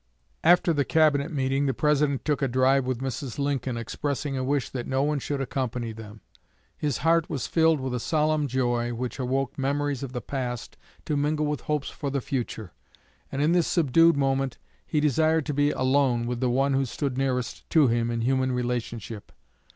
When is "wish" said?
4.43-4.67